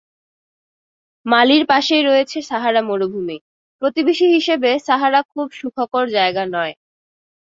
মালির 1.25 1.63
পাশেই 1.65 2.03
রয়েছে 2.03 2.37
সাহারা 2.41 2.81
মরুভূমি, 2.81 3.37
প্রতিবেশী 3.81 4.27
হিসেবে 4.35 4.71
সাহারা 4.87 5.19
খুব 5.31 5.47
সুখকর 5.59 6.05
জায়গা 6.09 6.43
নয়। 6.55 6.73